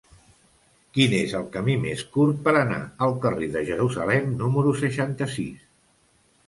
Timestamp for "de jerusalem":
3.59-4.35